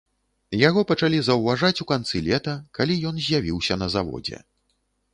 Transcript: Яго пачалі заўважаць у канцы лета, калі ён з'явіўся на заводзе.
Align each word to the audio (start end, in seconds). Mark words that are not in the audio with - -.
Яго 0.67 0.83
пачалі 0.91 1.19
заўважаць 1.27 1.81
у 1.85 1.87
канцы 1.93 2.23
лета, 2.31 2.57
калі 2.79 2.99
ён 3.13 3.23
з'явіўся 3.27 3.81
на 3.83 3.95
заводзе. 3.99 4.37